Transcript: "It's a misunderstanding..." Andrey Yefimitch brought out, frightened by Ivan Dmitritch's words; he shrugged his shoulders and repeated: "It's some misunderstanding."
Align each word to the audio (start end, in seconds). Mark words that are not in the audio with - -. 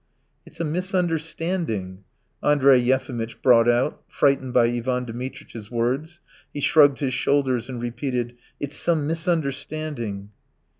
"It's 0.47 0.59
a 0.59 0.65
misunderstanding..." 0.65 2.05
Andrey 2.51 2.79
Yefimitch 2.79 3.39
brought 3.43 3.69
out, 3.69 4.01
frightened 4.07 4.51
by 4.51 4.63
Ivan 4.65 5.05
Dmitritch's 5.05 5.69
words; 5.69 6.21
he 6.51 6.59
shrugged 6.59 6.97
his 7.01 7.13
shoulders 7.13 7.69
and 7.69 7.79
repeated: 7.79 8.33
"It's 8.59 8.77
some 8.77 9.05
misunderstanding." 9.05 10.31